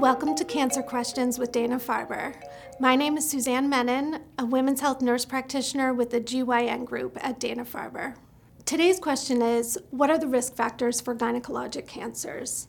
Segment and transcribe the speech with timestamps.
[0.00, 2.34] Welcome to Cancer Questions with Dana Farber.
[2.80, 7.38] My name is Susanne Menon, a women's health nurse practitioner with the GYN group at
[7.38, 8.14] Dana Farber.
[8.64, 12.66] Today's question is What are the risk factors for gynecologic cancers?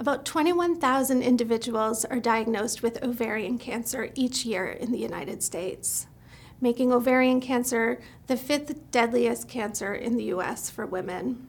[0.00, 6.08] About 21,000 individuals are diagnosed with ovarian cancer each year in the United States,
[6.60, 11.46] making ovarian cancer the fifth deadliest cancer in the US for women.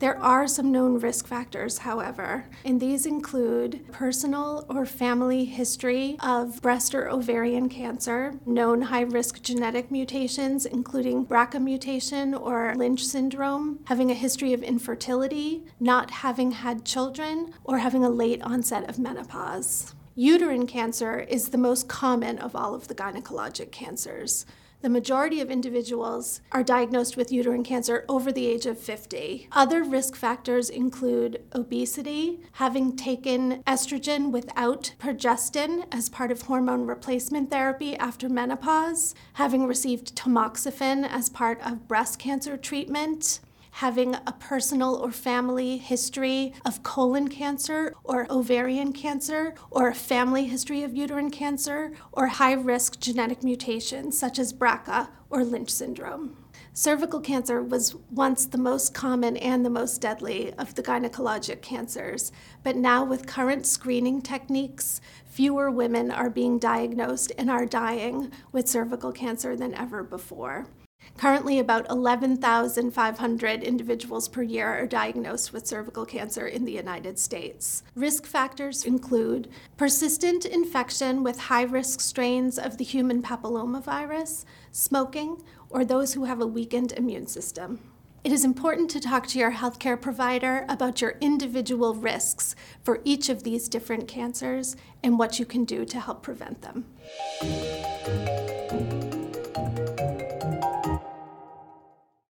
[0.00, 6.60] There are some known risk factors, however, and these include personal or family history of
[6.60, 13.78] breast or ovarian cancer, known high risk genetic mutations, including BRCA mutation or Lynch syndrome,
[13.84, 18.98] having a history of infertility, not having had children, or having a late onset of
[18.98, 19.94] menopause.
[20.16, 24.44] Uterine cancer is the most common of all of the gynecologic cancers
[24.84, 29.48] the majority of individuals are diagnosed with uterine cancer over the age of 50.
[29.50, 37.50] Other risk factors include obesity, having taken estrogen without progestin as part of hormone replacement
[37.50, 43.40] therapy after menopause, having received tamoxifen as part of breast cancer treatment,
[43.74, 50.46] having a personal or family history of colon cancer or ovarian cancer, or a family
[50.46, 56.36] history of uterine cancer, or high risk genetic mutations such as BRCA or Lynch syndrome.
[56.72, 62.30] Cervical cancer was once the most common and the most deadly of the gynecologic cancers,
[62.62, 68.68] but now with current screening techniques, fewer women are being diagnosed and are dying with
[68.68, 70.68] cervical cancer than ever before.
[71.16, 77.82] Currently, about 11,500 individuals per year are diagnosed with cervical cancer in the United States.
[77.94, 85.84] Risk factors include persistent infection with high risk strains of the human papillomavirus, smoking, or
[85.84, 87.80] those who have a weakened immune system.
[88.24, 93.28] It is important to talk to your healthcare provider about your individual risks for each
[93.28, 96.86] of these different cancers and what you can do to help prevent them.